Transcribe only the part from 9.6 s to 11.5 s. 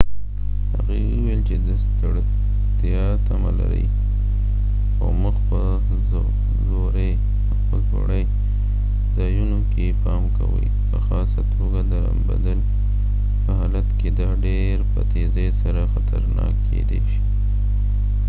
کې پام کوۍ په خاصه